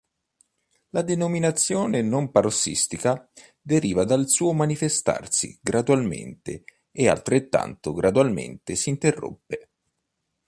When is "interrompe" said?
8.89-9.69